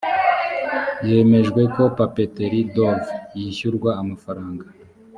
[1.07, 4.65] hemejwe ko papeterie dove yishyurwa amafaranga